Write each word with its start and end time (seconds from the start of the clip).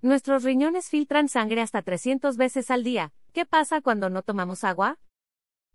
Nuestros 0.00 0.44
riñones 0.44 0.88
filtran 0.88 1.28
sangre 1.28 1.60
hasta 1.60 1.82
300 1.82 2.36
veces 2.36 2.70
al 2.70 2.84
día. 2.84 3.12
¿Qué 3.32 3.44
pasa 3.44 3.80
cuando 3.80 4.10
no 4.10 4.22
tomamos 4.22 4.62
agua? 4.62 5.00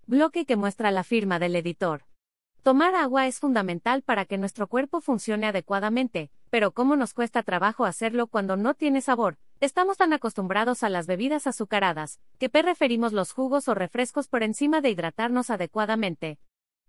Bloque 0.07 0.45
que 0.45 0.55
muestra 0.55 0.91
la 0.91 1.03
firma 1.03 1.39
del 1.39 1.57
editor. 1.57 2.05
Tomar 2.61 2.95
agua 2.95 3.27
es 3.27 3.41
fundamental 3.41 4.01
para 4.01 4.23
que 4.23 4.37
nuestro 4.37 4.67
cuerpo 4.67 5.01
funcione 5.01 5.47
adecuadamente, 5.47 6.31
pero 6.49 6.71
¿cómo 6.71 6.95
nos 6.95 7.13
cuesta 7.13 7.43
trabajo 7.43 7.83
hacerlo 7.83 8.27
cuando 8.27 8.55
no 8.55 8.75
tiene 8.75 9.01
sabor? 9.01 9.39
Estamos 9.59 9.97
tan 9.97 10.13
acostumbrados 10.13 10.83
a 10.83 10.89
las 10.89 11.05
bebidas 11.05 11.45
azucaradas, 11.45 12.21
que 12.39 12.47
preferimos 12.47 13.11
los 13.11 13.33
jugos 13.33 13.67
o 13.67 13.73
refrescos 13.73 14.29
por 14.29 14.41
encima 14.41 14.79
de 14.79 14.89
hidratarnos 14.89 15.49
adecuadamente. 15.49 16.39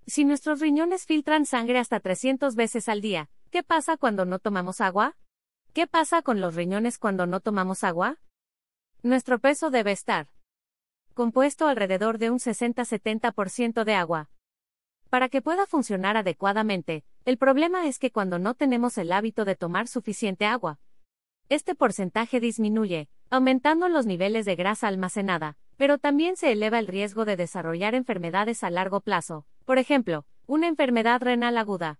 Si 0.06 0.24
nuestros 0.24 0.60
riñones 0.60 1.04
filtran 1.04 1.46
sangre 1.46 1.80
hasta 1.80 1.98
300 1.98 2.54
veces 2.54 2.88
al 2.88 3.00
día, 3.00 3.28
¿qué 3.50 3.64
pasa 3.64 3.96
cuando 3.96 4.24
no 4.24 4.38
tomamos 4.38 4.80
agua? 4.80 5.16
¿Qué 5.74 5.88
pasa 5.88 6.22
con 6.22 6.40
los 6.40 6.54
riñones 6.54 6.98
cuando 6.98 7.26
no 7.26 7.40
tomamos 7.40 7.82
agua? 7.82 8.20
Nuestro 9.02 9.40
peso 9.40 9.70
debe 9.70 9.90
estar 9.90 10.28
compuesto 11.14 11.66
alrededor 11.66 12.18
de 12.18 12.30
un 12.30 12.38
60-70% 12.38 13.82
de 13.82 13.94
agua. 13.94 14.30
Para 15.10 15.28
que 15.28 15.42
pueda 15.42 15.66
funcionar 15.66 16.16
adecuadamente, 16.16 17.04
el 17.24 17.38
problema 17.38 17.88
es 17.88 17.98
que 17.98 18.12
cuando 18.12 18.38
no 18.38 18.54
tenemos 18.54 18.98
el 18.98 19.10
hábito 19.10 19.44
de 19.44 19.56
tomar 19.56 19.88
suficiente 19.88 20.46
agua, 20.46 20.78
este 21.48 21.74
porcentaje 21.74 22.38
disminuye, 22.38 23.08
aumentando 23.28 23.88
los 23.88 24.06
niveles 24.06 24.44
de 24.44 24.54
grasa 24.54 24.86
almacenada, 24.86 25.56
pero 25.76 25.98
también 25.98 26.36
se 26.36 26.52
eleva 26.52 26.78
el 26.78 26.86
riesgo 26.86 27.24
de 27.24 27.36
desarrollar 27.36 27.96
enfermedades 27.96 28.62
a 28.62 28.70
largo 28.70 29.00
plazo, 29.00 29.44
por 29.64 29.78
ejemplo, 29.78 30.24
una 30.46 30.68
enfermedad 30.68 31.20
renal 31.20 31.58
aguda. 31.58 31.98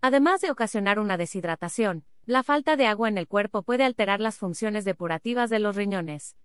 Además 0.00 0.40
de 0.40 0.50
ocasionar 0.50 0.98
una 0.98 1.18
deshidratación, 1.18 2.06
la 2.30 2.44
falta 2.44 2.76
de 2.76 2.86
agua 2.86 3.08
en 3.08 3.18
el 3.18 3.26
cuerpo 3.26 3.62
puede 3.62 3.84
alterar 3.84 4.20
las 4.20 4.38
funciones 4.38 4.84
depurativas 4.84 5.50
de 5.50 5.58
los 5.58 5.74
riñones. 5.74 6.36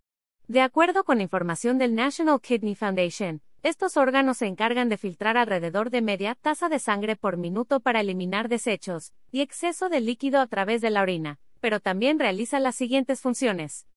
De 0.47 0.61
acuerdo 0.61 1.03
con 1.03 1.21
información 1.21 1.77
del 1.77 1.93
National 1.93 2.41
Kidney 2.41 2.73
Foundation, 2.73 3.41
estos 3.61 3.95
órganos 3.95 4.37
se 4.37 4.47
encargan 4.47 4.89
de 4.89 4.97
filtrar 4.97 5.37
alrededor 5.37 5.91
de 5.91 6.01
media 6.01 6.33
taza 6.33 6.69
de 6.69 6.79
sangre 6.79 7.15
por 7.15 7.37
minuto 7.37 7.79
para 7.81 8.01
eliminar 8.01 8.49
desechos 8.49 9.13
y 9.31 9.41
exceso 9.41 9.89
de 9.89 10.01
líquido 10.01 10.39
a 10.39 10.47
través 10.47 10.81
de 10.81 10.89
la 10.89 11.03
orina, 11.03 11.39
pero 11.61 11.79
también 11.79 12.17
realiza 12.17 12.59
las 12.59 12.75
siguientes 12.75 13.21
funciones. 13.21 13.87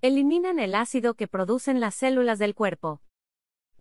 Eliminan 0.00 0.58
el 0.58 0.74
ácido 0.74 1.14
que 1.14 1.28
producen 1.28 1.80
las 1.80 1.94
células 1.94 2.38
del 2.38 2.54
cuerpo. 2.54 3.02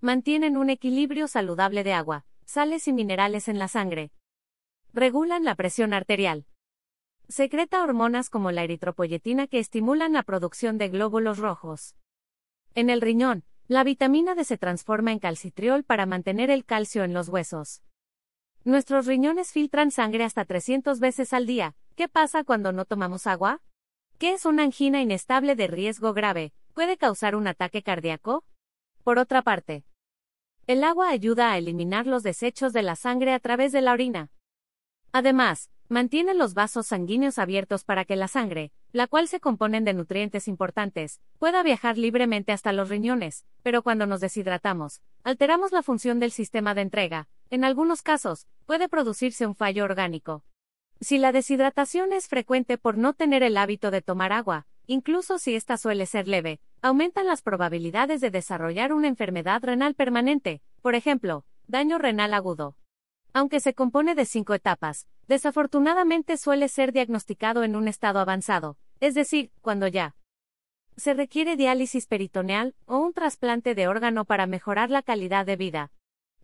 Mantienen 0.02 0.58
un 0.58 0.70
equilibrio 0.70 1.30
saludable 1.30 1.86
de 1.86 1.94
agua, 1.94 2.26
sales 2.44 2.88
y 2.90 2.94
minerales 2.94 3.48
en 3.48 3.60
la 3.60 3.70
sangre. 3.70 4.12
Regulan 4.92 5.46
la 5.46 5.56
presión 5.56 5.94
arterial. 5.94 6.46
Secreta 7.30 7.84
hormonas 7.84 8.32
como 8.32 8.52
la 8.52 8.64
eritropoyetina 8.64 9.46
que 9.46 9.60
estimulan 9.60 10.14
la 10.14 10.24
producción 10.24 10.80
de 10.80 10.90
glóbulos 10.90 11.38
rojos. 11.38 11.96
En 12.74 12.90
el 12.90 13.02
riñón, 13.02 13.44
la 13.68 13.84
vitamina 13.84 14.34
D 14.34 14.44
se 14.44 14.58
transforma 14.58 15.12
en 15.12 15.20
calcitriol 15.20 15.84
para 15.84 16.08
mantener 16.08 16.50
el 16.50 16.66
calcio 16.66 17.04
en 17.04 17.14
los 17.14 17.30
huesos. 17.30 17.84
Nuestros 18.64 19.06
riñones 19.06 19.52
filtran 19.52 19.92
sangre 19.92 20.24
hasta 20.24 20.44
300 20.44 21.00
veces 21.00 21.32
al 21.32 21.46
día. 21.46 21.76
¿Qué 21.96 22.10
pasa 22.10 22.44
cuando 22.44 22.72
no 22.72 22.86
tomamos 22.86 23.28
agua? 23.28 23.62
¿Qué 24.18 24.34
es 24.34 24.46
una 24.46 24.64
angina 24.64 25.00
inestable 25.00 25.56
de 25.56 25.68
riesgo 25.68 26.14
grave? 26.14 26.52
¿Puede 26.74 26.98
causar 26.98 27.36
un 27.36 27.46
ataque 27.46 27.84
cardíaco? 27.84 28.44
Por 29.04 29.20
otra 29.20 29.44
parte, 29.44 29.86
el 30.66 30.84
agua 30.84 31.10
ayuda 31.10 31.52
a 31.52 31.60
eliminar 31.60 32.08
los 32.08 32.24
desechos 32.24 32.74
de 32.74 32.82
la 32.82 32.96
sangre 32.96 33.34
a 33.34 33.40
través 33.40 33.72
de 33.72 33.82
la 33.82 33.94
orina. 33.94 34.32
Además, 35.12 35.70
Mantiene 35.92 36.36
los 36.36 36.54
vasos 36.54 36.86
sanguíneos 36.86 37.40
abiertos 37.40 37.84
para 37.84 38.06
que 38.06 38.16
la 38.16 38.28
sangre, 38.28 38.72
la 38.92 39.08
cual 39.08 39.28
se 39.28 39.40
componen 39.40 39.86
de 39.86 39.96
nutrientes 39.96 40.48
importantes, 40.48 41.20
pueda 41.40 41.64
viajar 41.64 41.98
libremente 41.98 42.52
hasta 42.52 42.72
los 42.74 42.90
riñones, 42.90 43.44
pero 43.64 43.82
cuando 43.82 44.06
nos 44.06 44.22
deshidratamos, 44.22 45.02
alteramos 45.24 45.72
la 45.72 45.82
función 45.82 46.20
del 46.20 46.30
sistema 46.30 46.76
de 46.76 46.82
entrega. 46.82 47.28
En 47.50 47.64
algunos 47.64 48.04
casos, 48.04 48.46
puede 48.68 48.88
producirse 48.88 49.48
un 49.48 49.56
fallo 49.56 49.84
orgánico. 49.84 50.44
Si 51.02 51.18
la 51.18 51.32
deshidratación 51.32 52.14
es 52.14 52.28
frecuente 52.28 52.78
por 52.78 53.00
no 53.00 53.14
tener 53.14 53.42
el 53.42 53.58
hábito 53.58 53.90
de 53.90 54.04
tomar 54.04 54.32
agua, 54.32 54.68
incluso 54.86 55.40
si 55.40 55.56
esta 55.56 55.76
suele 55.76 56.06
ser 56.06 56.28
leve, 56.28 56.60
aumentan 56.84 57.26
las 57.26 57.42
probabilidades 57.42 58.22
de 58.22 58.30
desarrollar 58.30 58.94
una 58.94 59.08
enfermedad 59.08 59.64
renal 59.64 59.96
permanente, 59.96 60.62
por 60.84 60.94
ejemplo, 60.94 61.46
daño 61.66 61.98
renal 61.98 62.36
agudo. 62.36 62.76
Aunque 63.34 63.60
se 63.60 63.74
compone 63.74 64.16
de 64.16 64.26
cinco 64.26 64.54
etapas, 64.54 65.08
desafortunadamente 65.28 66.38
suele 66.38 66.68
ser 66.68 66.92
diagnosticado 66.92 67.64
en 67.64 67.76
un 67.76 67.88
estado 67.88 68.20
avanzado, 68.20 68.78
es 69.00 69.14
decir, 69.14 69.52
cuando 69.62 69.88
ya 69.88 70.16
se 70.98 71.14
requiere 71.14 71.56
diálisis 71.56 72.08
peritoneal 72.08 72.76
o 72.86 72.98
un 72.98 73.14
trasplante 73.14 73.74
de 73.74 73.88
órgano 73.88 74.26
para 74.26 74.48
mejorar 74.48 74.90
la 74.90 75.02
calidad 75.02 75.46
de 75.46 75.56
vida. 75.56 75.92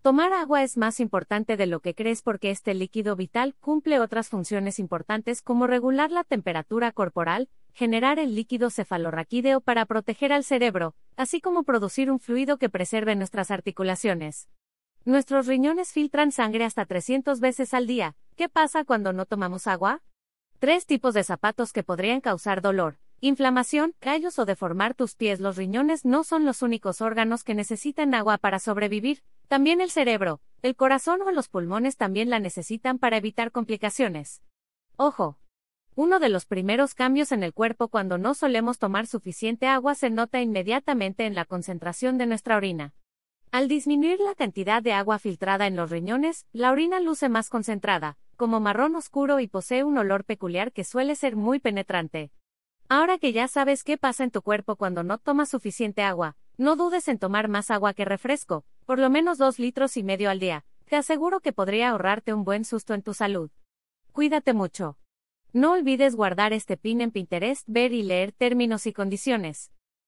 Tomar 0.02 0.32
agua 0.34 0.64
es 0.64 0.78
más 0.78 1.00
importante 1.00 1.58
de 1.58 1.66
lo 1.66 1.80
que 1.80 1.96
crees 1.96 2.22
porque 2.22 2.52
este 2.52 2.74
líquido 2.74 3.16
vital 3.16 3.56
cumple 3.60 4.00
otras 4.00 4.30
funciones 4.30 4.80
importantes 4.80 5.42
como 5.42 5.68
regular 5.68 6.12
la 6.12 6.24
temperatura 6.24 6.92
corporal, 6.92 7.50
generar 7.74 8.20
el 8.20 8.36
líquido 8.36 8.70
cefalorraquídeo 8.70 9.62
para 9.62 9.86
proteger 9.86 10.32
al 10.32 10.44
cerebro, 10.44 10.94
así 11.18 11.42
como 11.42 11.64
producir 11.64 12.12
un 12.12 12.20
fluido 12.20 12.58
que 12.58 12.70
preserve 12.70 13.16
nuestras 13.16 13.50
articulaciones. 13.52 14.48
Nuestros 15.08 15.46
riñones 15.46 15.92
filtran 15.92 16.32
sangre 16.32 16.66
hasta 16.66 16.84
300 16.84 17.40
veces 17.40 17.76
al 17.76 17.86
día. 17.86 18.16
¿Qué 18.36 18.50
pasa 18.50 18.84
cuando 18.86 19.14
no 19.14 19.28
tomamos 19.28 19.68
agua? 19.68 20.02
Tres 20.58 20.88
tipos 20.88 21.14
de 21.14 21.24
zapatos 21.24 21.74
que 21.74 21.84
podrían 21.84 22.22
causar 22.22 22.64
dolor, 22.64 22.98
inflamación, 23.20 23.94
callos 24.00 24.40
o 24.40 24.46
deformar 24.46 24.96
tus 24.96 25.14
pies. 25.14 25.40
Los 25.40 25.58
riñones 25.58 26.06
no 26.06 26.24
son 26.24 26.44
los 26.44 26.64
únicos 26.64 27.02
órganos 27.02 27.44
que 27.44 27.54
necesitan 27.54 28.16
agua 28.16 28.40
para 28.40 28.58
sobrevivir. 28.58 29.22
También 29.48 29.80
el 29.80 29.92
cerebro, 29.92 30.42
el 30.64 30.76
corazón 30.76 31.22
o 31.22 31.30
los 31.30 31.50
pulmones 31.50 31.98
también 31.98 32.32
la 32.32 32.40
necesitan 32.40 32.98
para 32.98 33.18
evitar 33.18 33.52
complicaciones. 33.52 34.42
Ojo. 34.98 35.38
Uno 35.94 36.20
de 36.20 36.30
los 36.30 36.48
primeros 36.48 36.96
cambios 36.96 37.32
en 37.32 37.44
el 37.44 37.54
cuerpo 37.54 37.90
cuando 37.90 38.18
no 38.18 38.34
solemos 38.34 38.80
tomar 38.80 39.06
suficiente 39.06 39.68
agua 39.68 39.94
se 39.94 40.10
nota 40.10 40.42
inmediatamente 40.42 41.28
en 41.28 41.36
la 41.36 41.46
concentración 41.46 42.18
de 42.18 42.26
nuestra 42.26 42.58
orina. 42.58 42.96
Al 43.56 43.70
disminuir 43.70 44.20
la 44.20 44.36
cantidad 44.36 44.84
de 44.84 44.92
agua 44.92 45.18
filtrada 45.18 45.66
en 45.66 45.78
los 45.78 45.90
riñones, 45.90 46.46
la 46.52 46.74
orina 46.74 47.00
luce 47.00 47.30
más 47.30 47.50
concentrada, 47.50 48.18
como 48.36 48.60
marrón 48.60 48.98
oscuro 48.98 49.40
y 49.40 49.48
posee 49.48 49.86
un 49.86 49.98
olor 49.98 50.26
peculiar 50.26 50.74
que 50.74 50.84
suele 50.84 51.16
ser 51.16 51.38
muy 51.38 51.60
penetrante. 51.60 52.34
Ahora 52.90 53.18
que 53.18 53.32
ya 53.32 53.48
sabes 53.48 53.86
qué 53.86 53.98
pasa 53.98 54.26
en 54.26 54.32
tu 54.32 54.42
cuerpo 54.42 54.76
cuando 54.76 55.04
no 55.04 55.20
tomas 55.20 55.48
suficiente 55.48 56.02
agua, 56.02 56.36
no 56.58 56.76
dudes 56.76 57.08
en 57.08 57.18
tomar 57.18 57.48
más 57.48 57.72
agua 57.72 57.94
que 57.94 58.04
refresco, 58.04 58.66
por 58.86 59.00
lo 59.00 59.10
menos 59.10 59.38
dos 59.38 59.58
litros 59.58 59.96
y 59.96 60.04
medio 60.04 60.30
al 60.30 60.42
día. 60.42 60.66
Te 60.90 60.98
aseguro 60.98 61.40
que 61.40 61.54
podría 61.54 61.92
ahorrarte 61.92 62.34
un 62.34 62.44
buen 62.44 62.66
susto 62.66 62.94
en 62.94 63.04
tu 63.04 63.14
salud. 63.14 63.52
Cuídate 64.12 64.52
mucho. 64.52 64.98
No 65.54 65.72
olvides 65.72 66.18
guardar 66.18 66.52
este 66.52 66.76
pin 66.76 67.00
en 67.00 67.12
Pinterest, 67.12 67.64
ver 67.68 67.94
y 67.94 68.04
leer 68.04 68.34
términos 68.34 68.86
y 68.86 68.92
condiciones. 68.92 69.72